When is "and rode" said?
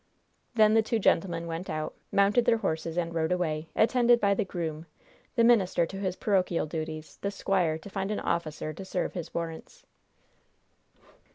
2.97-3.31